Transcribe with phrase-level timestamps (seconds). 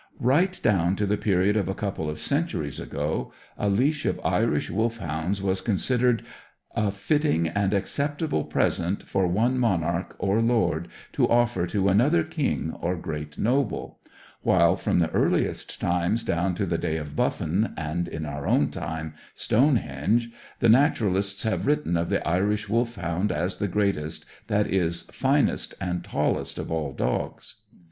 [0.19, 4.67] Right down to the period of a couple of centuries ago, a leash of Irish
[4.71, 6.23] Wolfhounds was considered
[6.73, 12.73] a fitting and acceptable present for one monarch, or lord, to offer to another king
[12.81, 13.99] or great noble;
[14.41, 18.71] while from the earliest times, down to the day of Buffon, and, in our own
[18.71, 20.31] time, "Stonehenge,"
[20.61, 26.03] the naturalists have written of the Irish Wolfhound as the greatest, that is finest, and
[26.03, 27.57] "tallest of all dogs."